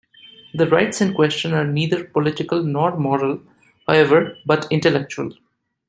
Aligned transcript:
The 0.55 0.65
rights 0.65 0.99
in 0.99 1.13
question 1.13 1.53
are 1.53 1.63
neither 1.67 2.05
political 2.05 2.63
nor 2.63 2.97
moral, 2.97 3.39
however, 3.87 4.35
but 4.47 4.65
intellectual. 4.71 5.31